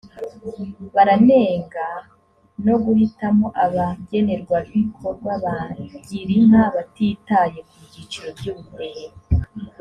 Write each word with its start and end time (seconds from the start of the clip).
baranenga 0.93 1.85
no 2.65 2.75
guhitamo 2.83 3.47
abagenerwabikorwa 3.63 5.33
ba 5.43 5.57
girinka 6.07 6.61
batitaye 6.75 7.59
ku 7.69 7.75
byiciro 7.87 8.29
by’ubudehe 8.37 9.05